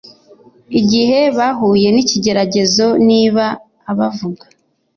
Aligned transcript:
igihe 0.79 1.19
bahuye 1.37 1.87
n’ikigeragezo. 1.91 2.85
Niba 3.07 3.45
abavuga 3.91 4.45